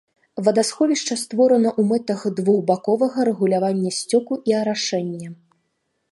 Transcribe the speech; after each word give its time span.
Вадасховішча 0.45 1.15
створана 1.23 1.67
ў 1.79 1.91
мэтах 1.91 2.23
двухбаковага 2.39 3.19
рэгулявання 3.29 3.91
сцёку 3.99 4.33
і 4.53 4.57
арашэння. 4.61 5.29